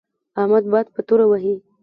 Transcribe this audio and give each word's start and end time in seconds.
احمد 0.41 0.63
باد 0.71 0.87
په 0.95 1.01
توره 1.07 1.25
وهي. 1.29 1.55